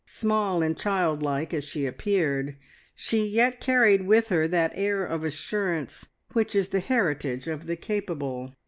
[0.07, 2.57] Small and child like as she appeared,
[2.95, 7.75] she yet carried with her that air of assurance which is the heritage of the
[7.75, 8.51] capable.